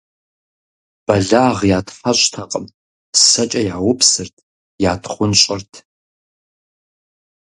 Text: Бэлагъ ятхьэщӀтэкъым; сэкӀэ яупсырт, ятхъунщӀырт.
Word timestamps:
Бэлагъ 1.05 1.59
ятхьэщӀтэкъым; 1.77 2.65
сэкӀэ 3.27 3.61
яупсырт, 3.77 4.35
ятхъунщӀырт. 4.91 5.73